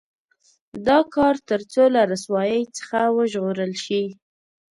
دا 0.87 0.99
کار 1.15 1.35
تر 1.49 1.61
څو 1.71 1.83
له 1.95 2.01
رسوایۍ 2.11 2.61
څخه 2.77 2.99
وژغورل 3.17 3.73
شي. 3.85 4.03